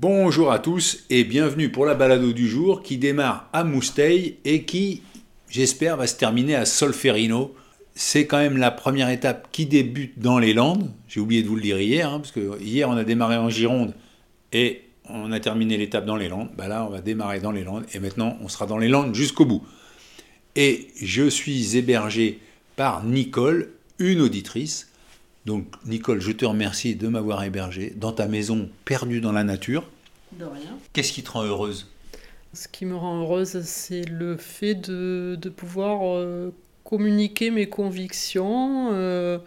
[0.00, 4.62] Bonjour à tous et bienvenue pour la balado du jour qui démarre à Mousteil et
[4.62, 5.02] qui,
[5.50, 7.54] j'espère, va se terminer à Solferino.
[7.94, 10.90] C'est quand même la première étape qui débute dans les Landes.
[11.06, 13.50] J'ai oublié de vous le dire hier, hein, parce que hier on a démarré en
[13.50, 13.92] Gironde
[14.54, 16.48] et on a terminé l'étape dans les Landes.
[16.56, 19.14] Bah là, on va démarrer dans les Landes et maintenant on sera dans les Landes
[19.14, 19.62] jusqu'au bout.
[20.56, 22.38] Et je suis hébergé
[22.74, 24.89] par Nicole, une auditrice
[25.46, 29.88] donc Nicole, je te remercie de m'avoir hébergé dans ta maison perdue dans la nature.
[30.32, 30.78] De rien.
[30.92, 31.88] Qu'est-ce qui te rend heureuse?
[32.52, 36.52] Ce qui me rend heureuse, c'est le fait de, de pouvoir euh,
[36.84, 39.38] communiquer mes convictions, euh,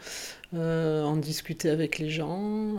[0.53, 2.75] euh, en discuter avec les gens,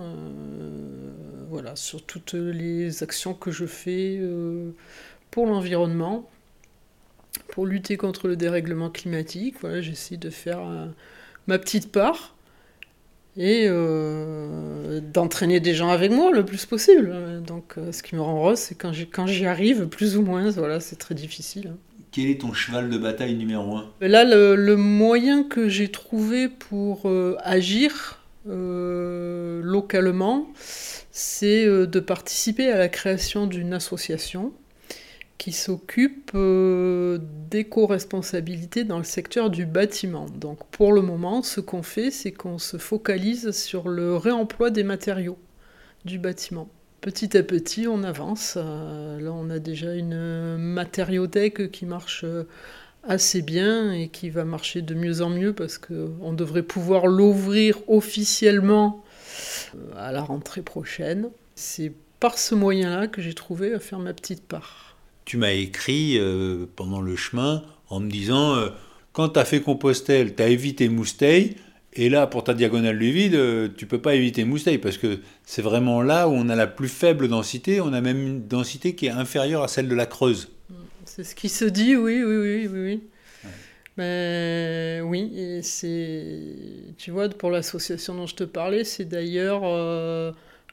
[1.50, 4.20] voilà, sur toutes les actions que je fais
[5.30, 6.28] pour l'environnement,
[7.48, 9.56] pour lutter contre le dérèglement climatique.
[9.60, 10.60] Voilà, j'essaie de faire
[11.46, 12.34] ma petite part
[13.36, 17.42] et euh, d'entraîner des gens avec moi le plus possible.
[17.46, 20.22] Donc euh, ce qui me rend heureuse, c'est quand j'y, quand j'y arrive, plus ou
[20.22, 21.72] moins, voilà, c'est très difficile.
[22.12, 23.90] Quel est ton cheval de bataille numéro un?
[24.00, 30.46] Là, le, moyen que j'ai trouvé pour euh, agir localement,
[31.10, 34.52] c'est de participer à la création d'une association
[35.44, 37.18] qui s'occupe euh,
[37.50, 40.24] d'éco-responsabilité dans le secteur du bâtiment.
[40.24, 44.84] Donc pour le moment, ce qu'on fait, c'est qu'on se focalise sur le réemploi des
[44.84, 45.36] matériaux
[46.06, 46.70] du bâtiment.
[47.02, 48.54] Petit à petit, on avance.
[48.56, 52.44] Euh, là, on a déjà une matériothèque qui marche euh,
[53.02, 57.80] assez bien et qui va marcher de mieux en mieux parce qu'on devrait pouvoir l'ouvrir
[57.86, 59.04] officiellement
[59.94, 61.28] à la rentrée prochaine.
[61.54, 64.93] C'est par ce moyen-là que j'ai trouvé à faire ma petite part
[65.24, 68.68] tu m'as écrit euh, pendant le chemin en me disant euh,
[69.12, 71.56] quand tu as fait Compostelle, tu as évité Mousteil,
[71.96, 75.20] et là, pour ta diagonale du vide, euh, tu peux pas éviter Mousteil, parce que
[75.44, 78.94] c'est vraiment là où on a la plus faible densité, on a même une densité
[78.94, 80.50] qui est inférieure à celle de la Creuse.
[81.04, 82.70] C'est ce qui se dit, oui, oui, oui, oui.
[82.72, 83.02] oui.
[83.96, 86.42] Mais oui, c'est,
[86.98, 89.62] tu vois, pour l'association dont je te parlais, c'est d'ailleurs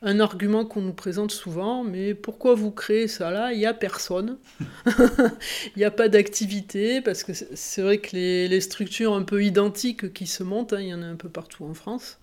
[0.04, 3.54] un argument qu'on nous présente souvent, mais pourquoi vous créez ça là?
[3.54, 4.38] Il n'y a personne.
[4.88, 10.12] Il n'y a pas d'activité, parce que c'est vrai que les, structures un peu identiques
[10.14, 12.20] qui se montent, hein, il y en a un peu partout en France,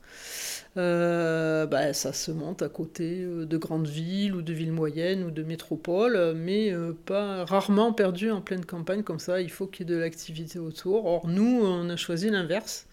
[0.76, 5.24] euh, bah, ça se monte à côté euh, de grandes villes ou de villes moyennes
[5.24, 9.40] ou de métropoles, mais euh, pas rarement perdu en pleine campagne comme ça.
[9.40, 11.06] Il faut qu'il y ait de l'activité autour.
[11.06, 12.87] Or, nous, on a choisi l'inverse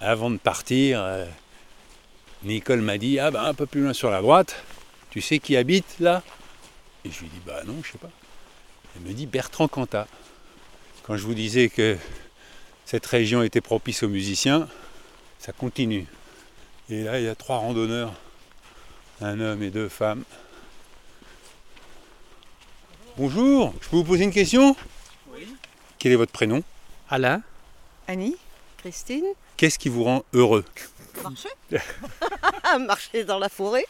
[0.00, 1.24] Avant de partir, euh,
[2.42, 4.62] Nicole m'a dit Ah ben un peu plus loin sur la droite,
[5.10, 6.22] tu sais qui habite là?
[7.06, 8.10] Et je lui dis Bah non, je sais pas.
[8.96, 10.06] Elle me dit Bertrand Cantat.
[11.02, 11.96] Quand je vous disais que
[12.84, 14.68] cette région était propice aux musiciens,
[15.38, 16.06] ça continue.
[16.88, 18.14] Et là, il y a trois randonneurs,
[19.20, 20.24] un homme et deux femmes.
[23.16, 24.76] Bonjour, je peux vous poser une question?
[25.32, 25.54] Oui.
[25.98, 26.62] Quel est votre prénom?
[27.08, 27.42] Alain
[28.08, 28.36] Annie
[28.78, 29.24] Christine
[29.56, 30.64] Qu'est-ce qui vous rend heureux?
[31.22, 31.48] Marcher
[32.80, 33.86] Marcher dans la forêt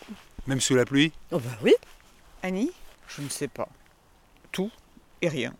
[0.46, 1.12] Même sous la pluie?
[1.32, 1.74] Oh bah oui
[2.42, 2.70] Annie?
[3.08, 3.68] Je ne sais pas.
[4.52, 4.70] Tout
[5.24, 5.54] et rien.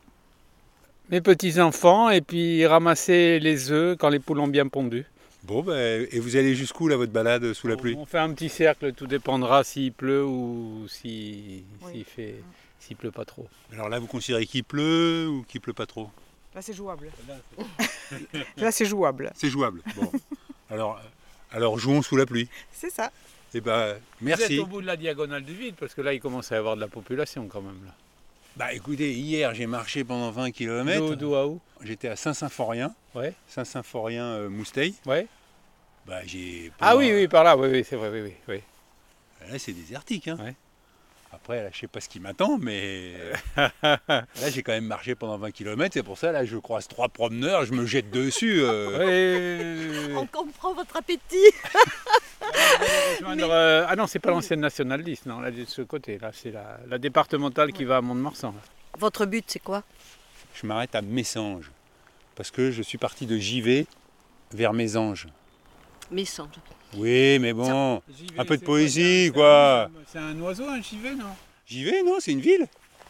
[1.11, 5.05] Mes petits-enfants et puis ramasser les œufs quand les poules ont bien pondu.
[5.43, 7.95] Bon, ben, et vous allez jusqu'où là, votre balade sous la pluie?
[7.99, 11.93] On fait un petit cercle, tout dépendra s'il pleut ou s'il Oui.
[11.93, 12.35] s'il fait
[12.79, 13.47] s'il pleut pas trop.
[13.73, 16.11] Alors là, vous considérez qu'il pleut ou qu'il pleut pas trop?
[16.55, 17.11] Là, c'est jouable.
[18.57, 19.33] Là, c'est jouable.
[19.35, 19.83] C'est jouable.
[19.97, 20.11] Bon.
[20.71, 21.01] alors,
[21.51, 22.49] alors jouons sous la pluie.
[22.73, 23.11] C'est ça.
[23.55, 24.55] Eh ben, Vous merci.
[24.55, 26.59] êtes au bout de la diagonale du vide parce que là il commence à y
[26.59, 27.93] avoir de la population quand même là.
[28.57, 31.17] Bah écoutez, hier j'ai marché pendant 20 km.
[31.17, 31.61] D'où à où?
[31.83, 32.95] J'étais à Saint-Symphorien.
[33.15, 33.35] Ouais.
[33.49, 34.95] Saint-Symphorien euh, Mousteil.
[35.07, 35.27] Ouais.
[36.07, 36.71] Bah j'ai.
[36.81, 38.63] Ah oui oui par là oui oui c'est vrai oui oui oui.
[39.51, 40.29] Là c'est désertique.
[40.29, 40.39] Hein.
[40.41, 40.55] Ouais.
[41.35, 43.13] Après là je sais pas ce qui m'attend, mais
[43.57, 45.93] là j'ai quand même marché pendant 20 km.
[45.93, 48.61] C'est pour ça là je croise trois promeneurs, je me jette dessus.
[48.63, 50.15] euh.
[50.17, 51.51] On comprend votre appétit.
[53.21, 56.31] Rejoindre, euh, ah non c'est pas l'ancienne nationale 10 non là de ce côté là
[56.33, 58.55] c'est la, la départementale qui va à Mont-de-Marsan.
[58.99, 59.83] Votre but c'est quoi?
[60.55, 61.71] Je m'arrête à Messanges
[62.37, 63.87] parce que je suis parti de Givet
[64.53, 65.27] vers Mésanges.
[66.11, 66.49] Messanges.
[66.97, 69.91] Oui, mais bon, Givet, Un peu de poésie, quoi.
[70.13, 71.27] C'est un oiseau un givet non?
[71.67, 72.67] Givet non, c'est une ville.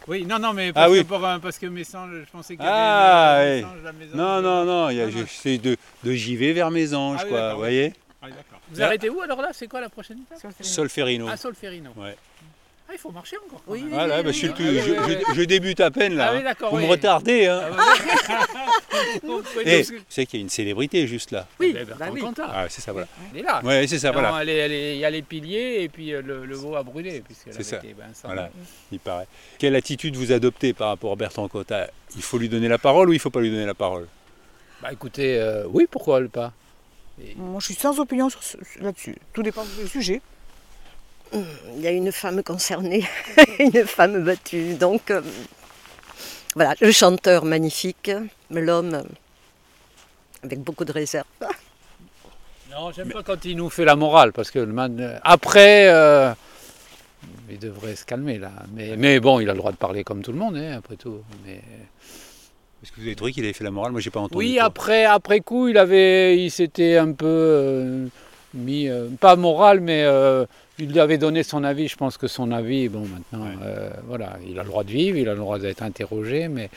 [0.07, 0.99] Oui, non, non, mais parce, Ah oui.
[1.03, 3.57] que, pour, un- parce que Messanges, je pensais qu'il y avait Ah, une- oui.
[3.63, 5.25] Messanges, la maison Non, non, non, il y a, Non, non.
[5.29, 8.61] c'est de, de Givet vers Mésanges, Ah quoi, vous voyez Ah, d'accord.
[8.71, 9.49] Vous Là- arrêtez où alors là?
[9.53, 10.53] C'est quoi la prochaine étape?
[10.61, 11.27] Solferino.
[11.31, 11.91] Ah, Solferino.
[11.97, 12.17] Ouais.
[12.95, 13.61] Ah, il faut marcher encore.
[13.67, 13.91] Oui, oui.
[13.91, 16.31] Bah, je, suis le oui, tout- oui, je- oui, je- je débute à peine là.
[16.33, 16.69] Ah oui, hein.
[16.71, 17.61] Vous me retardez, hein.
[17.77, 18.05] Ah.
[19.23, 21.47] Vous Eh, nous- vous savez qu'il y a une célébrité juste là.
[21.59, 22.07] Oui, Eh ben, bah.
[22.53, 23.09] Ah, c'est ça, voilà.
[23.33, 23.61] Elle est là.
[23.65, 24.43] Ouais, c'est ça, Non, voilà.
[24.43, 26.77] elle est- elle est- Il y a les piliers et puis euh, le, le veau
[26.77, 27.21] a brûlé.
[27.25, 27.77] puisqu'elle C'est avait ça.
[27.79, 28.51] été, ben, ça- Voilà,
[28.93, 29.27] il paraît.
[29.59, 33.09] Quelle attitude vous adoptez par rapport à Bertrand Cotta Il faut lui donner la parole
[33.09, 34.07] ou il faut pas lui donner la parole?
[34.83, 36.53] Bah écoutez, euh, oui, pourquoi le pas?
[37.21, 38.29] Et- Moi, je suis sans opinion
[38.81, 39.17] là-dessus.
[39.33, 40.21] Tout dépend du sujet.
[41.77, 43.05] Il y a une femme concernée,
[43.59, 44.75] une femme battue.
[44.75, 45.21] Donc euh,
[46.55, 48.11] voilà, le chanteur magnifique,
[48.51, 49.03] l'homme
[50.43, 51.27] avec beaucoup de réserve.
[52.71, 55.89] Non, j'aime pas quand il nous fait la morale, parce que le man, euh, après,
[55.91, 56.33] euh,
[57.49, 58.51] il devrait se calmer là.
[58.73, 60.97] Mais, mais bon, il a le droit de parler comme tout le monde, hein, après
[60.97, 61.23] tout.
[61.47, 61.61] Mais...
[62.83, 63.93] Est-ce que vous avez trouvé qu'il avait fait la morale?
[63.93, 64.37] Moi, j'ai pas entendu.
[64.37, 68.07] Oui, après, après coup, il avait, il s'était un peu euh,
[68.55, 70.47] mis, euh, pas moral, mais euh,
[70.79, 71.89] il lui avait donné son avis.
[71.89, 73.55] Je pense que son avis, bon, maintenant, Ouais.
[73.63, 76.71] euh, voilà, il a le droit de vivre, il a le droit d'être interrogé, mais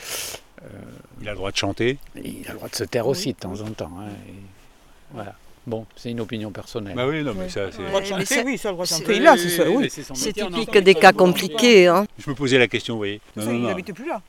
[1.21, 1.97] Il a le droit de chanter.
[2.15, 3.91] il a le droit de se taire aussi de temps en temps.
[3.99, 4.33] hein, et
[5.13, 5.33] voilà.
[5.65, 6.95] Bon, c'est une opinion personnelle.
[6.95, 7.49] Bah oui, non, mais Ouais.
[7.49, 7.79] ça, c'est.
[7.81, 9.27] Le droit de Ouais, mais chanter, c'est- oui, ça, le droit de c'est- chanter, il
[9.27, 9.77] a, c'est ça, oui.
[9.81, 11.87] mais son C'est métier, on typique des cas compliqués.
[11.87, 12.05] Hein.
[12.17, 13.19] Je me posais la question, vous voyez.
[13.35, 14.21] Non, Ça, non, il n'habite plus là.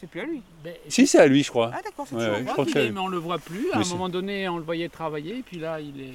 [0.00, 0.42] C'est plus à lui.
[0.62, 1.70] Mais- Si, c'est à lui, je crois.
[1.72, 2.52] Ah, d'accord, c'est Ouais, toujours ouais, au je revoir.
[2.54, 3.70] crois que Il est, c'est- mais on le voit plus.
[3.72, 6.12] À Mais un moment donné, on le voyait travailler, et puis là, il est.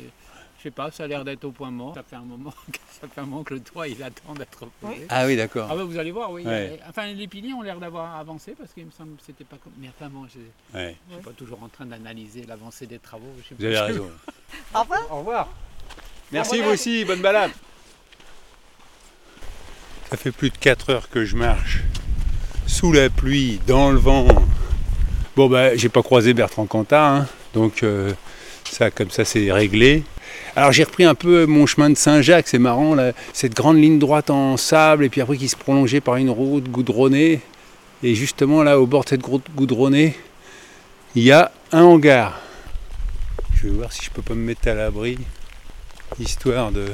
[0.59, 1.94] Je sais pas, ça a l'air d'être au point mort.
[1.95, 4.65] Ça fait un moment, que- ça fait un moment que le toit, il attend d'être
[4.81, 5.06] posé.
[5.09, 5.67] Ah oui, d'accord.
[5.71, 6.45] Ah bah vous allez voir, oui.
[6.45, 6.77] Ouais.
[6.89, 9.71] Enfin, les piliers ont l'air d'avoir avancé parce qu'il me semble que c'était pas comme.
[9.80, 10.39] Mais enfin, bon, je
[10.78, 13.31] ne Ouais, suis pas toujours en train d'analyser l'avancée des travaux.
[13.42, 14.09] je sais vous avez raison.
[14.75, 15.01] Au revoir.
[15.11, 15.49] Au revoir.
[16.31, 17.51] Merci vous aussi, bonne balade.
[20.09, 21.80] Ça fait plus de 4 heures que je marche.
[22.68, 24.28] Sous la pluie, dans le vent.
[25.35, 28.11] Bon bah j'ai pas croisé Bertrand Cantat, hein, donc euh,
[28.71, 30.04] ça comme ça c'est réglé.
[30.56, 33.99] Alors j'ai repris un peu mon chemin de Saint-Jacques, c'est marrant, là, cette grande ligne
[33.99, 37.42] droite en sable, et puis après qui se prolongeait par une route goudronnée.
[38.04, 40.16] Et justement là au bord de cette route goudronnée,
[41.16, 42.40] il y a un hangar.
[43.56, 45.18] Je vais voir si je peux pas me mettre à l'abri,
[46.19, 46.85] histoire de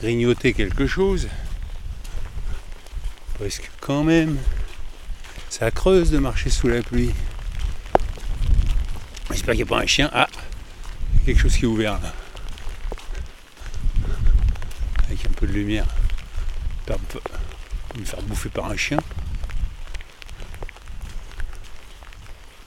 [0.00, 1.28] grignoter quelque chose.
[3.38, 4.36] Parce que quand même,
[5.48, 7.10] ça creuse de marcher sous la pluie.
[9.30, 10.10] J'espère qu'il n'y a pas un chien.
[10.12, 10.26] Ah
[11.14, 12.12] il y a quelque chose qui est ouvert là.
[15.06, 15.86] Avec un peu de lumière.
[16.86, 18.98] Pas me fa- me faire bouffer par un chien.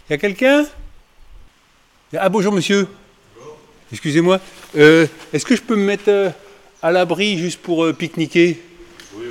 [0.10, 0.66] Il y a quelqu'un?
[2.18, 2.88] Ah bonjour monsieur.
[3.92, 4.40] Excusez-moi.
[4.78, 6.30] Euh, Est-ce que je peux me mettre euh,
[6.82, 8.62] à l'abri juste pour euh, pique-niquer?
[9.16, 9.26] Oui,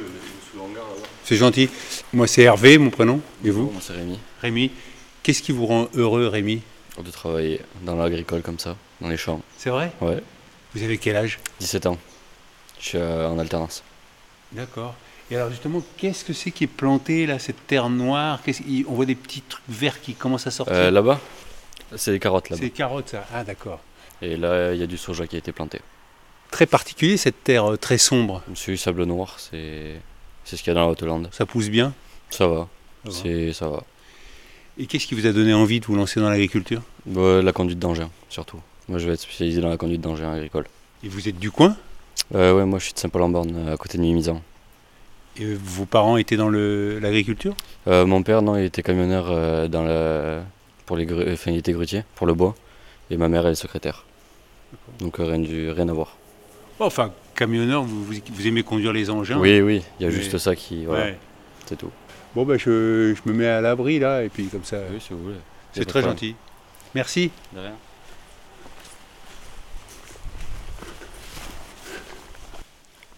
[0.51, 1.09] sous le hangar là-bas.
[1.25, 1.69] C'est gentil.
[2.13, 3.21] Moi c'est Hervé, mon prénom.
[3.45, 3.71] Et vous?
[3.71, 4.19] Moi c'est Rémi.
[4.43, 4.71] Rémi.
[5.23, 6.63] Qu'est-ce qui vous rend heureux Rémi?
[7.03, 9.41] De travailler dans l'agricole comme ça, dans les champs.
[9.57, 9.93] C'est vrai?
[10.01, 10.23] Ouais.
[10.75, 11.39] Vous avez quel âge?
[11.61, 11.99] 17 ans.
[12.79, 13.83] Je suis euh, en alternance.
[14.53, 14.95] D'accord.
[15.31, 18.41] Et alors justement, qu'est-ce que c'est qui est planté là, cette terre noire?
[18.67, 20.75] Il- On voit des petits trucs verts qui commencent à sortir?
[20.75, 21.21] Euh, là-bas,
[21.97, 22.63] c'est les carottes là-bas.
[22.63, 23.25] c'est carottes ça.
[23.33, 23.81] Ah d'accord.
[24.23, 25.81] Et là, il y a du soja qui a été planté.
[26.51, 28.43] Très particulier cette terre euh, très sombre.
[28.55, 29.95] Celui sable noir, c'est
[30.45, 31.29] c'est ce qu'il y a dans la Haute-Hollande.
[31.33, 31.93] Ça pousse bien?
[32.31, 32.69] Ça va,
[33.05, 33.17] Ça va.
[33.23, 33.85] c'est ça va.
[34.81, 36.81] Et qu'est-ce qui vous a donné envie de vous lancer dans l'agriculture?
[37.05, 38.59] Bah, la conduite d'engin, surtout.
[38.89, 40.65] Moi, je vais être spécialisé dans la conduite d'engin agricole.
[41.05, 41.77] Et vous êtes du coin?
[42.35, 44.41] Euh, ouais, moi, je suis de Saint-Paul-en-Borne, à côté de Mimizan.
[45.39, 47.55] Et vos parents étaient dans l'agriculture?
[47.89, 50.45] Euh, mon père, non, il était camionneur euh, dans la...
[50.87, 52.55] pour les gru- enfin, il était grutier pour le bois.
[53.11, 54.07] Et ma mère, elle est secrétaire.
[54.99, 55.71] Donc euh, rien, du...
[55.71, 56.17] rien à voir.
[56.79, 59.39] Enfin, camionneur, vous, vous- vous aimez conduire les engins?
[59.39, 60.87] Oui, oui, il y a Mais- juste ça qui.
[60.87, 61.19] Voilà, Ouais.
[61.67, 61.91] c'est tout.
[62.35, 64.79] Bon, ben je, je me mets à l'abri là, et puis comme ça.
[64.93, 65.35] Oui, si vous voulez.
[65.73, 66.35] C'est très gentil.
[66.95, 67.31] Merci.
[67.53, 67.75] De rien.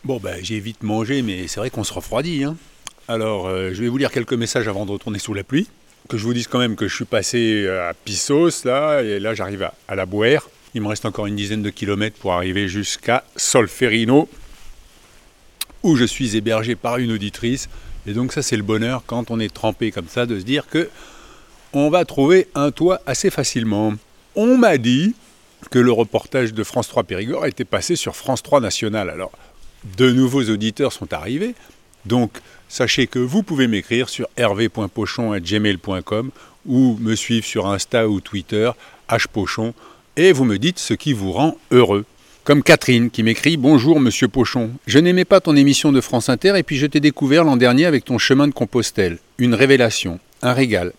[0.04, 2.44] Bon, ben j'ai vite mangé, mais c'est vrai qu'on se refroidit.
[2.44, 2.56] hein.
[3.08, 5.68] Alors, euh, je vais vous lire quelques messages avant de retourner sous la pluie.
[6.08, 9.20] Que je vous dise quand même que je suis passé euh, à Pissos, là, et
[9.20, 10.48] là j'arrive à, à la Bouère.
[10.74, 14.28] Il me reste encore une dizaine de kilomètres pour arriver jusqu'à Solferino,
[15.82, 17.68] où je suis hébergé par une auditrice.
[18.06, 20.66] Et donc ça c'est le bonheur quand on est trempé comme ça de se dire
[20.68, 20.88] que
[21.72, 23.94] on va trouver un toit assez facilement.
[24.34, 25.14] On m'a dit
[25.70, 29.08] que le reportage de France 3 Périgord était passé sur France 3 National.
[29.08, 29.32] Alors,
[29.96, 31.54] de nouveaux auditeurs sont arrivés.
[32.04, 36.30] Donc, sachez que vous pouvez m'écrire sur hervé.pochon.gmail.com
[36.66, 38.70] ou me suivre sur Insta ou Twitter,
[39.08, 39.74] hpochon,
[40.16, 42.04] et vous me dites ce qui vous rend heureux.
[42.44, 46.54] Comme Catherine qui m'écrit Bonjour Monsieur Pochon, je n'aimais pas ton émission de France Inter
[46.56, 49.18] et puis je t'ai découvert l'an dernier avec ton chemin de Compostelle.
[49.38, 50.92] Une révélation, un régal.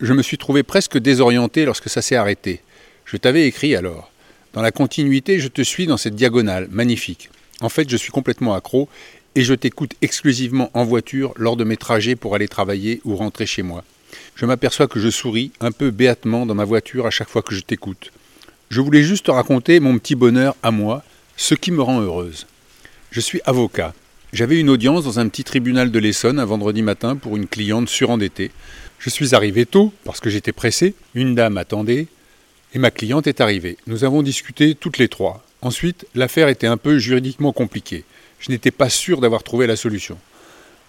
[0.00, 2.60] Je me suis trouvé presque désorienté lorsque ça s'est arrêté.
[3.06, 4.12] Je t'avais écrit alors.
[4.52, 7.30] Dans la continuité, je te suis dans cette diagonale, magnifique.
[7.62, 8.86] En fait, je suis complètement accro
[9.36, 13.46] et je t'écoute exclusivement en voiture lors de mes trajets pour aller travailler ou rentrer
[13.46, 13.84] chez moi.
[14.34, 17.54] Je m'aperçois que je souris un peu béatement dans ma voiture à chaque fois que
[17.54, 18.12] je t'écoute.
[18.70, 21.02] Je voulais juste te raconter mon petit bonheur à moi,
[21.36, 22.46] ce qui me rend heureuse.
[23.10, 23.94] Je suis avocat.
[24.32, 27.88] J'avais une audience dans un petit tribunal de l'Essonne un vendredi matin pour une cliente
[27.88, 28.52] surendettée.
[29.00, 30.94] Je suis arrivé tôt parce que j'étais pressé.
[31.16, 32.06] Une dame attendait
[32.72, 33.76] et ma cliente est arrivée.
[33.88, 35.44] Nous avons discuté toutes les trois.
[35.62, 38.04] Ensuite, l'affaire était un peu juridiquement compliquée.
[38.38, 40.16] Je n'étais pas sûr d'avoir trouvé la solution.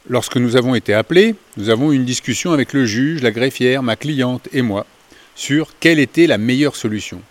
[0.07, 3.81] Lorsque nous avons été appelés, nous avons eu une discussion avec le juge, la greffière,
[3.81, 4.85] ma cliente et moi
[5.35, 7.21] sur quelle était la meilleure solution.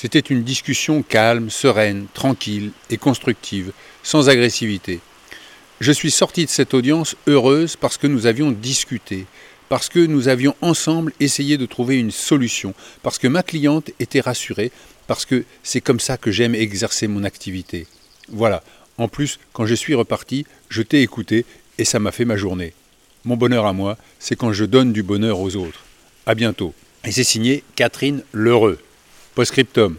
[0.00, 3.72] C'était une discussion calme, sereine, tranquille et constructive,
[4.04, 5.00] sans agressivité.
[5.80, 9.26] Je suis sorti de cette audience heureuse parce que nous avions discuté,
[9.68, 14.20] parce que nous avions ensemble essayé de trouver une solution, parce que ma cliente était
[14.20, 14.70] rassurée,
[15.08, 17.88] parce que c'est comme ça que j'aime exercer mon activité.
[18.28, 18.62] Voilà.
[18.98, 21.44] En plus, quand je suis reparti, je t'ai écouté
[21.76, 22.72] et ça m'a fait ma journée.
[23.24, 25.82] Mon bonheur à moi, c'est quand je donne du bonheur aux autres.
[26.24, 26.72] À bientôt.
[27.04, 28.78] Et c'est signé Catherine Lheureux.
[29.38, 29.94] Postscriptum.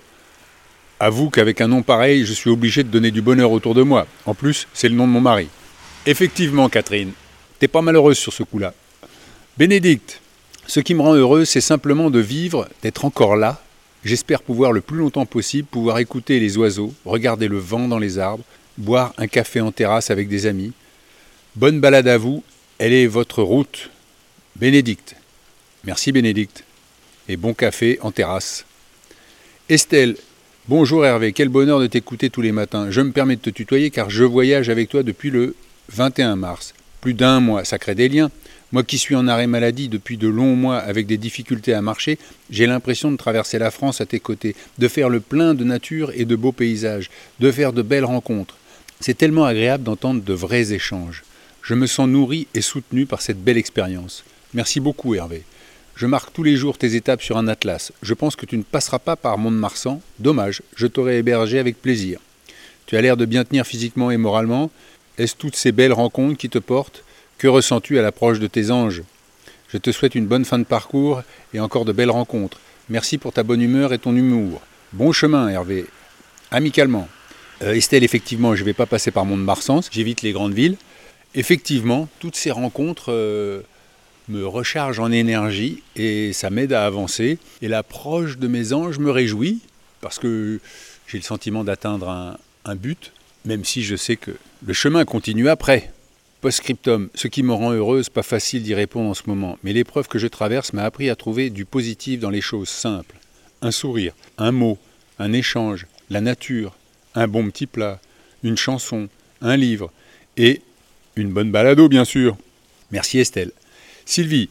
[0.99, 4.05] Avoue qu'avec un nom pareil, je suis obligé de donner du bonheur autour de moi.
[4.25, 5.47] En plus, c'est le nom de mon mari.
[6.05, 7.13] Effectivement, Catherine,
[7.57, 8.73] t'es pas malheureuse sur ce coup-là.
[9.57, 10.19] Bénédicte,
[10.67, 13.63] ce qui me rend heureuse, c'est simplement de vivre, d'être encore là.
[14.03, 18.19] J'espère pouvoir le plus longtemps possible, pouvoir écouter les oiseaux, regarder le vent dans les
[18.19, 18.43] arbres,
[18.77, 20.73] boire un café en terrasse avec des amis.
[21.55, 22.43] Bonne balade à vous,
[22.77, 23.89] elle est votre route.
[24.57, 25.15] Bénédicte.
[25.85, 26.65] Merci Bénédicte.
[27.29, 28.65] Et bon café en terrasse.
[29.69, 30.15] Estelle,
[30.67, 32.89] bonjour Hervé, quel bonheur de t'écouter tous les matins.
[32.89, 35.53] Je me permets de te tutoyer car je voyage avec toi depuis le
[35.89, 36.73] 21 mars.
[37.01, 38.31] Plus d'un mois, ça crée des liens.
[38.71, 42.17] Moi qui suis en arrêt maladie depuis de longs mois avec des difficultés à marcher,
[42.49, 46.11] j'ai l'impression de traverser la France à tes côtés, de faire le plein de nature
[46.15, 48.57] et de beaux paysages, de faire de belles rencontres.
[48.99, 51.23] C'est tellement agréable d'entendre de vrais échanges.
[51.61, 54.23] Je me sens nourri et soutenu par cette belle expérience.
[54.55, 55.43] Merci beaucoup Hervé.
[55.99, 57.91] Je marque tous les jours tes étapes sur un atlas.
[58.01, 59.99] Je pense que tu ne passeras pas par Mont-de-Marsan.
[60.19, 62.21] Dommage, je t'aurais hébergé avec plaisir.
[62.85, 64.71] Tu as l'air de bien tenir physiquement et moralement.
[65.17, 67.03] Est-ce toutes ces belles rencontres qui te portent?
[67.37, 69.03] Que ressens-tu à l'approche de tes anges?
[69.67, 71.21] Je te souhaite une bonne fin de parcours
[71.53, 72.61] et encore de belles rencontres.
[72.87, 74.61] Merci pour ta bonne humeur et ton humour.
[74.93, 75.85] Bon chemin, Hervé.
[76.49, 77.09] Amicalement.
[77.61, 80.77] Euh, Estelle, effectivement, je ne vais pas passer par Mont-de-Marsan, j'évite les grandes villes.
[81.35, 83.63] Effectivement, toutes ces rencontres euh,
[84.29, 87.37] me rechargent en énergie et ça m'aide à avancer.
[87.61, 89.59] Et l'approche de mes anges me réjouit
[90.01, 90.59] parce que
[91.07, 93.11] j'ai le sentiment d'atteindre un, un but,
[93.45, 94.31] même si je sais que
[94.65, 95.91] le chemin continue après.
[96.41, 100.07] Postscriptum, ce qui me rend heureuse, pas facile d'y répondre en ce moment, mais l'épreuve
[100.07, 103.15] que je traverse m'a appris à trouver du positif dans les choses simples.
[103.61, 104.77] Un sourire, un mot,
[105.17, 106.75] un échange, la nature,
[107.13, 107.99] un bon petit plat,
[108.43, 109.09] une chanson,
[109.41, 109.91] un livre
[110.37, 110.61] et
[111.15, 112.37] Une bonne balado, bien sûr.
[112.91, 113.51] Merci Estelle.
[114.09, 114.49] Sylvie,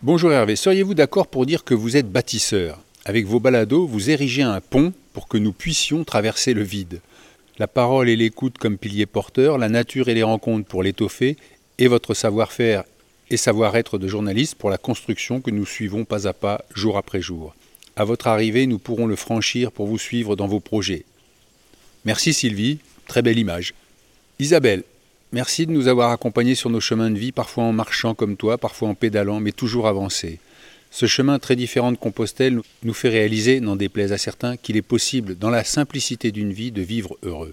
[0.00, 0.56] bonjour Hervé.
[0.56, 2.80] Seriez-vous d'accord pour dire que vous êtes bâtisseur?
[3.04, 7.02] Avec vos balados, vous érigez un pont pour que nous puissions traverser le vide.
[7.58, 11.36] La parole et l'écoute comme piliers porteurs, la nature et les rencontres pour l'étoffer,
[11.76, 12.84] et votre savoir-faire
[13.28, 17.20] et savoir-être de journaliste pour la construction que nous suivons pas à pas, jour après
[17.20, 17.54] jour.
[17.96, 21.04] À votre arrivée, nous pourrons le franchir pour vous suivre dans vos projets.
[22.06, 23.74] Merci Sylvie, très belle image.
[24.38, 24.82] Isabelle,
[25.34, 28.56] merci de nous avoir accompagnés sur nos chemins de vie, parfois en marchant comme toi,
[28.56, 30.38] parfois en pédalant, mais toujours avancés.
[30.90, 34.82] Ce chemin très différent de Compostelle nous fait réaliser, n'en déplaise à certains, qu'il est
[34.82, 37.52] possible, dans la simplicité d'une vie, de vivre heureux.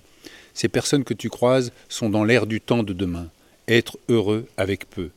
[0.53, 3.27] Ces personnes que tu croises sont dans l'ère du temps de demain.
[3.67, 5.09] Être heureux avec peu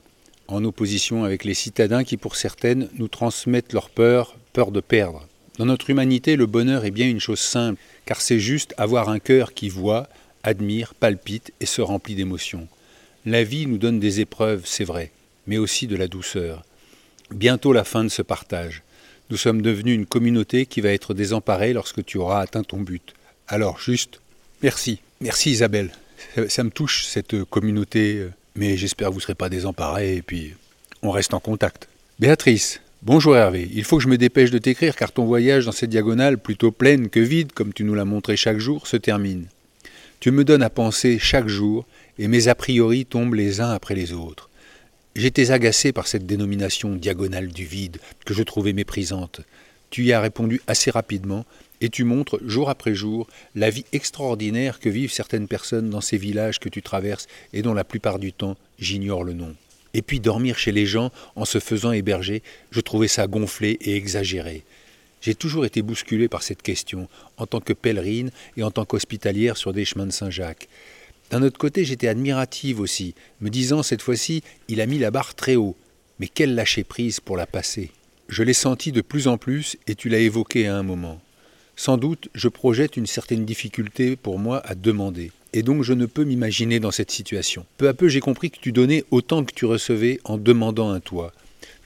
[0.49, 5.27] en opposition avec les citadins qui, pour certaines, nous transmettent leur peur, peur de perdre.
[5.59, 9.19] Dans notre humanité, le bonheur est bien une chose simple, car c'est juste avoir un
[9.19, 10.09] cœur qui voit,
[10.45, 12.69] admire, palpite et se remplit d'émotions.
[13.27, 15.11] La vie nous donne des épreuves, c'est vrai,
[15.49, 16.65] mais aussi de la douceur.
[17.33, 18.83] Bientôt la fin de ce partage.
[19.31, 23.15] Nous sommes devenus une communauté qui va être désemparée lorsque tu auras atteint ton but.
[23.49, 24.21] Alors juste,
[24.63, 25.01] merci.
[25.21, 25.91] Merci Isabelle.
[26.49, 30.23] Ça, me touche, cette communauté euh, mais j'espère que vous ne serez pas désemparés et
[30.23, 30.55] puis
[31.03, 31.89] on reste en contact.
[32.19, 35.73] Béatrice, bonjour Hervé, il faut que je me dépêche de t'écrire car ton voyage dans
[35.73, 39.47] cette diagonale, plutôt pleine que vide, comme tu nous l'as montré chaque jour, se termine.
[40.25, 41.85] Tu me donnes à penser chaque jour
[42.19, 44.49] et mes a priori tombent les uns après les autres.
[45.15, 49.43] J'étais agacé par cette dénomination diagonale du vide que je trouvais méprisante.
[49.91, 51.45] Tu y as répondu assez rapidement
[51.83, 56.17] et tu montres jour après jour la vie extraordinaire que vivent certaines personnes dans ces
[56.17, 59.55] villages que tu traverses et dont la plupart du temps j'ignore le nom.
[59.93, 63.95] Et puis dormir chez les gens en se faisant héberger, je trouvais ça gonflé et
[63.95, 64.65] exagéré.
[65.25, 69.57] J'ai toujours été bousculé par cette question, en tant que pèlerine et en tant qu'hospitalière
[69.57, 70.69] sur des chemins de Saint-Jacques.
[71.31, 75.35] D'un autre côté, j'étais admirative aussi, me disant cette fois-ci, il a mis la barre
[75.35, 75.77] très haut.
[76.21, 77.91] Mais quelle lâcher prise pour la passer.
[78.29, 81.23] Je l'ai senti de plus en plus et tu l'as évoqué à un moment.
[81.75, 86.05] Sans doute, je projette une certaine difficulté pour moi à demander, et donc je ne
[86.05, 87.65] peux m'imaginer dans cette situation.
[87.79, 91.01] Peu à peu, j'ai compris que tu donnais autant que tu recevais en demandant un
[91.01, 91.33] toit.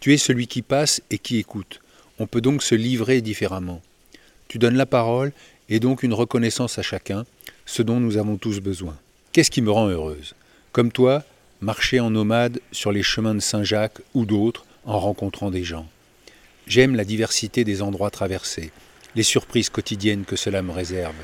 [0.00, 1.80] Tu es celui qui passe et qui écoute.
[2.18, 3.80] On peut donc se livrer différemment.
[4.48, 5.32] Tu donnes la parole
[5.68, 7.24] et donc une reconnaissance à chacun,
[7.66, 8.96] ce dont nous avons tous besoin.
[9.32, 10.34] Qu'est-ce qui me rend heureuse?
[10.72, 11.22] Comme toi,
[11.60, 15.86] marcher en nomade sur les chemins de Saint-Jacques ou d'autres en rencontrant des gens.
[16.66, 18.72] J'aime la diversité des endroits traversés
[19.14, 21.16] les surprises quotidiennes que cela me réserve,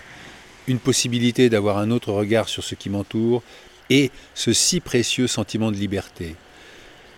[0.66, 3.42] une possibilité d'avoir un autre regard sur ce qui m'entoure
[3.90, 6.34] et ce si précieux sentiment de liberté.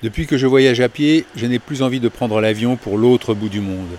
[0.07, 3.35] Depuis que je voyage à pied, je n'ai plus envie de prendre l'avion pour l'autre
[3.35, 3.99] bout du monde.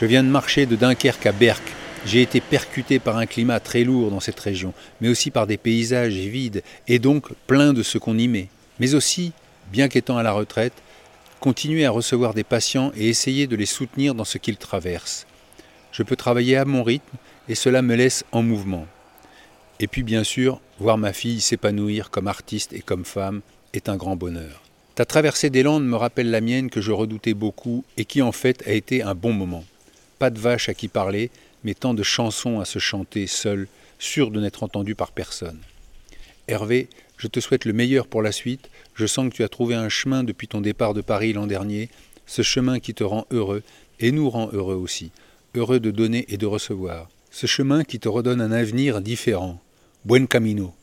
[0.00, 1.62] Je viens de marcher de Dunkerque à Berck.
[2.06, 5.58] J'ai été percuté par un climat très lourd dans cette région, mais aussi par des
[5.58, 8.48] paysages vides et donc pleins de ce qu'on y met.
[8.80, 9.32] Mais aussi,
[9.70, 10.72] bien qu'étant à la retraite,
[11.40, 15.26] continuer à recevoir des patients et essayer de les soutenir dans ce qu'ils traversent.
[15.92, 17.18] Je peux travailler à mon rythme
[17.50, 18.86] et cela me laisse en mouvement.
[19.78, 23.42] Et puis bien sûr, voir ma fille s'épanouir comme artiste et comme femme
[23.74, 24.63] est un grand bonheur.
[24.94, 28.32] Ta traversée des Landes me rappelle la mienne que je redoutais beaucoup et qui en
[28.32, 29.64] fait a été un bon moment.
[30.18, 31.30] Pas de vache à qui parler,
[31.64, 33.66] mais tant de chansons à se chanter seul,
[33.98, 35.58] sûr de n'être entendu par personne.
[36.46, 38.68] Hervé, je te souhaite le meilleur pour la suite.
[38.94, 41.88] Je sens que tu as trouvé un chemin depuis ton départ de Paris l'an dernier,
[42.26, 43.62] ce chemin qui te rend heureux
[44.00, 45.10] et nous rend heureux aussi
[45.54, 47.08] heureux de donner et de recevoir.
[47.30, 49.60] Ce chemin qui te redonne un avenir différent.
[50.04, 50.74] Buen camino.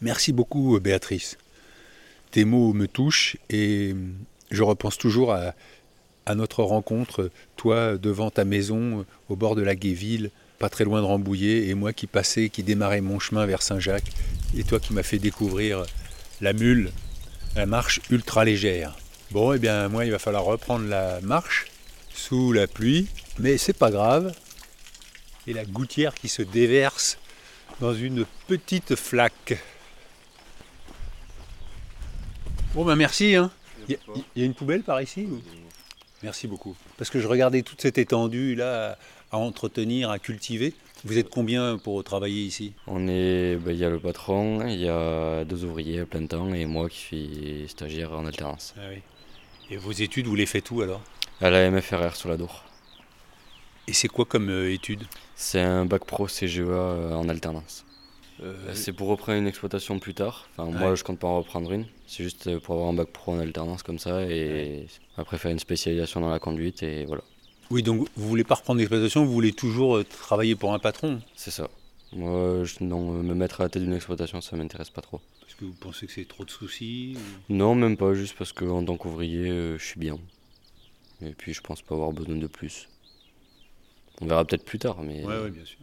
[0.00, 1.36] Merci beaucoup, Béatrice.
[2.34, 3.94] Tes mots me touchent et
[4.50, 5.54] je repense toujours à,
[6.34, 11.06] notre rencontre, toi devant ta maison, au bord de la Guéville, pas très loin de
[11.06, 14.10] Rambouillet, et moi qui passais, qui démarrais mon chemin vers Saint-Jacques,
[14.58, 15.84] et toi qui m'as fait découvrir
[16.40, 16.90] la mule,
[17.54, 18.96] la marche ultra légère.
[19.30, 21.66] Bon, eh bien, moi, il va falloir reprendre la marche
[22.12, 23.06] sous la pluie,
[23.38, 24.34] mais c'est pas grave.
[25.46, 27.16] Et la gouttière qui se déverse
[27.80, 29.56] dans une petite flaque.
[32.74, 33.36] Bon ben merci.
[33.36, 33.52] Hein.
[33.88, 33.96] Il
[34.34, 35.28] y, a une poubelle par ici
[36.24, 36.74] Merci beaucoup.
[36.98, 38.98] Parce que je regardais toute cette étendue là
[39.30, 40.74] à entretenir, à cultiver.
[41.04, 42.72] Vous êtes combien pour travailler ici?
[42.88, 46.26] On est, ben, il y a le patron, il y a deux ouvriers à plein
[46.26, 48.74] temps et moi qui suis stagiaire en alternance.
[48.76, 48.90] Ah
[49.70, 51.02] et vos études, vous les faites où alors?
[51.40, 52.64] À la MFRR sur la Dour.
[53.86, 55.04] Et c'est quoi comme euh, étude?
[55.36, 57.84] C'est un bac pro CGEA euh, en alternance.
[58.42, 60.48] Euh, c'est pour reprendre une exploitation plus tard.
[60.56, 61.86] Enfin, Moi, je compte pas en reprendre une.
[62.06, 65.58] C'est juste pour avoir un bac pro en alternance comme ça et après faire une
[65.60, 67.22] spécialisation dans la conduite et voilà.
[67.70, 71.22] Oui, donc vous voulez pas reprendre l'exploitation, vous voulez toujours travailler pour un patron?
[71.34, 71.70] C'est ça.
[72.12, 75.20] Moi, je, non, me mettre à la tête d'une exploitation, ça m'intéresse pas trop.
[75.40, 78.52] Parce que vous pensez que c'est trop de soucis ou- Non, même pas, juste parce
[78.52, 80.18] qu'en tant qu'ouvrier, euh, je suis bien.
[81.22, 82.88] Et puis je pense pas avoir besoin de plus.
[84.20, 85.78] On verra peut-être plus tard, mais Ouais, ouais, bien sûr.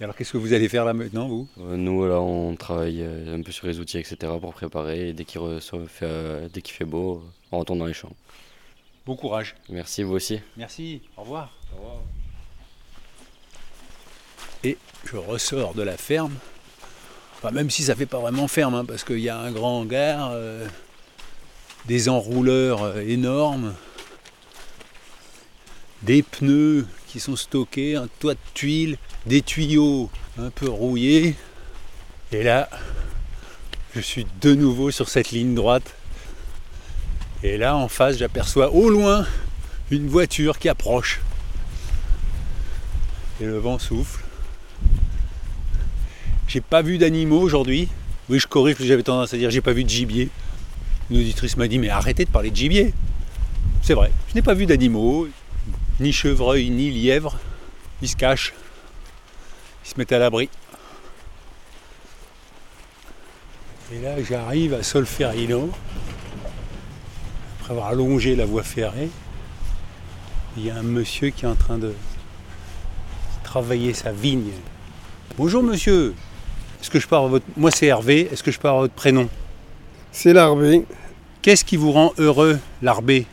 [0.00, 1.48] Et alors, qu'est-ce que vous allez faire là maintenant, vous?
[1.60, 4.16] Euh, nous, là, on travaille euh, un peu sur les outils, etc.
[4.40, 5.08] pour préparer.
[5.08, 8.12] Et dès qu'il fait, euh, dès fait beau, on retourne dans les champs.
[9.06, 9.54] Bon courage.
[9.68, 10.40] Merci, vous aussi.
[10.56, 11.00] Merci.
[11.16, 11.52] Au revoir.
[14.64, 16.34] Et je ressors de la ferme.
[17.36, 19.80] Enfin, même si ça fait pas vraiment ferme, hein, parce qu'il y a un grand
[19.80, 20.66] hangar, euh,
[21.86, 23.74] des enrouleurs énormes,
[26.02, 31.34] des pneus qui sont stockés, un toit de tuiles, des tuyaux un peu rouillés.
[32.32, 32.68] Et là,
[33.94, 35.94] je suis de nouveau sur cette ligne droite.
[37.42, 39.26] Et là, en face, j'aperçois au loin
[39.90, 41.20] une voiture qui approche.
[43.40, 44.24] Et le vent souffle.
[46.48, 47.88] J'ai pas vu d'animaux aujourd'hui.
[48.28, 50.30] Oui, je corrige j'avais tendance à dire j'ai pas vu de gibier.
[51.10, 52.92] Une auditrice m'a dit mais arrêtez de parler de gibier.
[53.82, 55.28] C'est vrai, je n'ai pas vu d'animaux,
[56.00, 57.38] ni chevreuil, ni lièvre.
[58.02, 58.52] Ils se cachent.
[59.84, 60.48] Ils se mettent à l'abri.
[63.92, 65.70] Et là, j'arrive à Solferino,
[67.60, 69.08] après avoir allongé la voie ferrée.
[70.56, 71.94] Il y a un monsieur qui est en train de
[73.44, 74.52] travailler sa vigne.
[75.36, 76.14] Bonjour monsieur.
[76.80, 77.44] Est-ce que je parle votre.
[77.56, 79.28] Moi c'est Hervé, est-ce que je parle votre prénom?
[80.12, 80.84] C'est l'arbé.
[81.42, 83.26] Qu'est-ce qui vous rend heureux, l'arbé?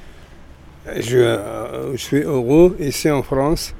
[0.99, 3.73] Je, euh, je suis heureux ici en France.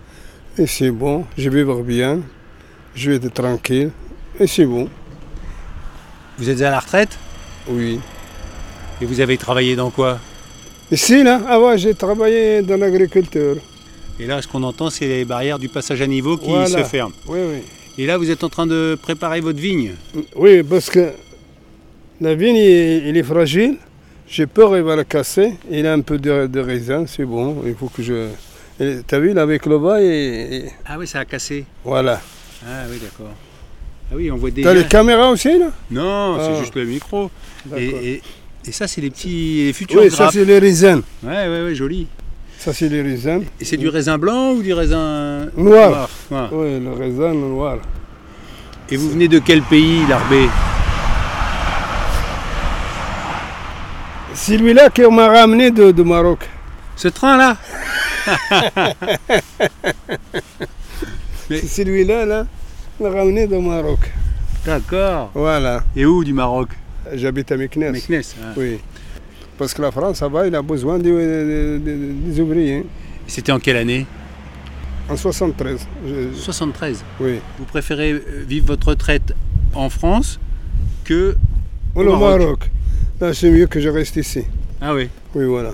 [0.57, 1.25] Et c'est bon.
[1.37, 2.21] Je vais bien.
[2.95, 3.91] Je vais être tranquille.
[4.39, 4.87] Et c'est bon.
[6.37, 7.17] Vous êtes à la retraite?
[7.67, 7.99] Oui.
[9.01, 10.19] Et vous avez travaillé dans quoi?
[10.91, 13.55] Ici, là, avant, j'ai travaillé dans l'agriculture.
[14.19, 16.67] Et là, ce qu'on entend, c'est les barrières du passage à niveau qui Voilà.
[16.67, 17.13] se ferment.
[17.27, 17.61] Oui, oui.
[17.97, 19.93] Et là, vous êtes en train de préparer votre vigne?
[20.35, 21.11] Oui, parce que
[22.21, 23.77] la vigne, il est fragile.
[24.35, 25.53] J'ai peur, il va la casser.
[25.69, 27.61] Il a un peu de, de raisin, c'est bon.
[27.67, 28.29] Il faut que je.
[29.05, 31.65] T'as vu, là, avec le bas, et, Ah oui, ça a cassé.
[31.85, 32.19] voilà.
[32.67, 33.31] Ah oui, d'accord.
[34.11, 34.63] Ah oui, on voit des.
[34.63, 35.67] T'as les caméras aussi, là?
[35.91, 36.59] Non, c'est Ah.
[36.61, 37.29] juste le micro.
[37.77, 38.21] Et, et-
[38.65, 41.01] et ça, c'est les petits les futurs Oui, ça, c'est les raisins.
[41.21, 42.07] Ouais, ouais, ouais, joli.
[42.57, 43.43] Ça, c'est les raisins.
[43.61, 46.09] Et c'est du raisin blanc ou du raisin Noir.
[46.31, 46.49] Noir.
[46.51, 47.77] Oui, le raisin noir.
[48.89, 50.47] Et vous venez de quel pays, l'arbé
[54.33, 56.49] C'est lui-là qui m'a ramené de, de Maroc.
[56.95, 57.57] Ce train-là
[61.49, 62.45] Mais- C'est celui-là, là,
[62.99, 63.99] m'a ramené de Maroc.
[64.65, 65.31] D'accord.
[65.33, 65.83] Voilà.
[65.95, 66.69] Et où du Maroc?
[67.13, 67.91] J'habite à Meknès.
[67.91, 68.35] Meknès.
[68.41, 68.53] ah.
[68.55, 68.79] Oui.
[69.57, 72.85] Parce que la France, ça va, il a besoin de- de- de- des ouvriers.
[73.27, 74.05] C'était en quelle année?
[75.09, 75.85] En 73.
[76.07, 77.03] je- 73.
[77.19, 77.39] oui.
[77.59, 79.33] Vous préférez vivre votre retraite
[79.75, 80.39] en France
[81.03, 81.35] que...
[81.93, 82.39] Au Au Maroc?
[82.39, 82.71] Maroc.
[83.23, 84.43] Là, c'est mieux que je reste ici.
[84.81, 85.07] Ah oui.
[85.33, 85.71] Oui, voilà.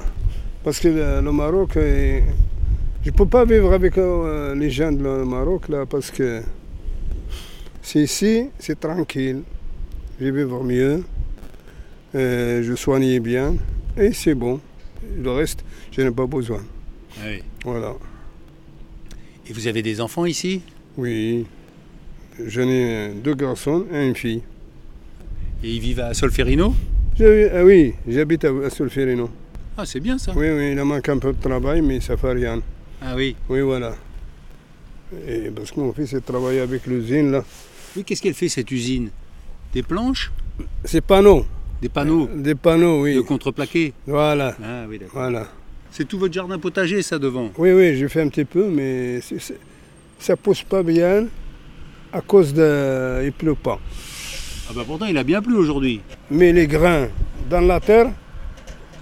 [0.64, 2.22] Parce que le, le Maroc, euh,
[3.04, 6.44] je ne peux pas vivre avec euh, les gens du Maroc, là, parce que
[7.82, 9.42] c'est ici, c'est tranquille.
[10.20, 11.04] Je vais vivre mieux.
[12.14, 13.56] Euh, je soigne bien.
[13.98, 14.60] Et c'est bon.
[15.18, 16.62] Le reste, je n'ai pas besoin.
[17.18, 17.42] Ah oui.
[17.66, 17.96] Voilà.
[19.50, 20.62] Et vous avez des enfants ici?
[21.00, 21.48] Oui.
[22.46, 24.44] J'en ai deux garçons et une fille.
[25.64, 26.76] Et ils vivent à Solferino?
[27.22, 29.30] Ah oui, j'habite à, à Solferino.
[29.78, 30.34] Ah, c'est bien ça.
[30.36, 32.62] Oui, oui, il manque un peu de travail, mais ça fait rien.
[33.02, 33.36] Ah oui.
[33.48, 33.96] Oui, voilà.
[35.28, 37.44] Et parce que mon fils il travaille avec l'usine, là.
[37.96, 39.10] Oui, qu'est-ce qu'elle fait cette usine?
[39.74, 40.32] Des planches?
[40.84, 41.46] C'est panneaux.
[41.82, 42.30] Des panneaux?
[42.36, 43.16] Des panneaux, oui.
[43.16, 43.94] de contreplaqué?
[44.06, 45.14] Voilà, Ah oui, d'accord.
[45.22, 45.48] voilà.
[45.92, 47.50] C'est tout votre jardin potager, ça, devant?
[47.58, 49.22] Oui, oui, j'ai fait un petit peu, mais
[50.20, 51.28] ça pousse pas bien
[52.12, 53.22] à cause de...
[53.26, 53.80] Il pleut pas.
[54.70, 56.02] Ah bah pourtant, il a bien plu aujourd'hui.
[56.30, 57.08] Mais les grains
[57.50, 58.12] dans la terre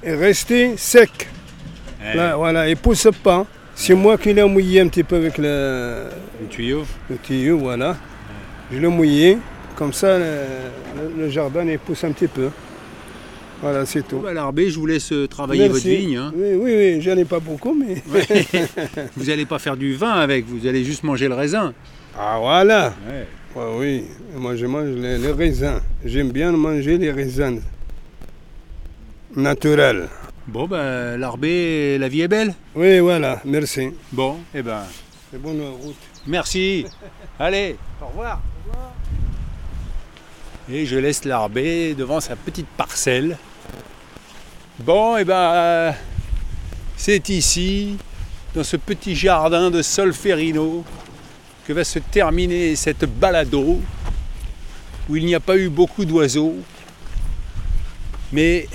[0.03, 1.27] est resté sec.
[2.01, 3.45] Eh, Là, voilà, il pousse pas.
[3.75, 6.05] C'est moi qui l'ai mouillé un petit peu avec le,
[6.41, 7.97] Le tuyau le tuyau, voilà.
[8.71, 9.37] Je l'ai mouillé,
[9.75, 12.49] comme ça le, jardin il pousse un petit peu.
[13.61, 14.19] Voilà, c'est tout.
[14.19, 15.73] Bah, L'arbé, je vous laisse euh, travailler Merci.
[15.73, 16.17] votre vigne.
[16.17, 16.31] hein.
[16.35, 18.03] Oui, oui, oui, j'en ai pas beaucoup, mais.
[19.17, 21.73] vous n'allez pas faire du vin avec, vous allez juste manger le raisin.
[22.17, 23.27] Ah voilà Ouais.
[23.59, 24.03] Oui,
[24.35, 25.81] moi je mange les, les raisins.
[26.05, 27.59] J'aime bien manger les raisins
[29.35, 30.09] naturels.
[30.47, 32.53] Bon, ben, l'arbé, la vie est belle.
[32.75, 33.89] Oui, voilà, merci.
[34.11, 34.83] Bon, eh ben,
[35.31, 35.95] C'est bonne route.
[36.27, 36.85] merci.
[37.39, 38.41] Allez, au revoir.
[40.69, 43.37] Et je laisse l'arbé devant sa petite parcelle.
[44.79, 45.91] Bon, et ben, euh,
[46.95, 47.97] c'est ici,
[48.53, 50.83] dans ce petit jardin de Solferino,
[51.73, 53.81] va se terminer cette balado.
[55.09, 56.55] où il n'y a pas eu beaucoup d'oiseaux,
[58.31, 58.67] mais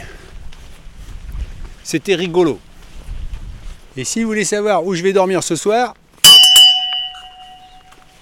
[1.85, 2.59] c'était rigolo.
[3.97, 5.95] Et si vous voulez savoir où je vais dormir ce soir,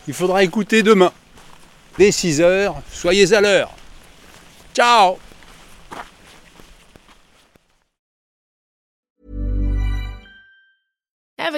[0.09, 1.13] il faudra écouter demain.
[1.99, 3.71] Dès 6 heures, soyez à l'heure.
[4.75, 5.19] Ciao